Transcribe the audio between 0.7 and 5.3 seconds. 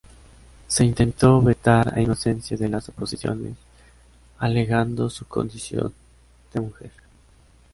intentó vetar a Inocencia de las oposiciones alegando su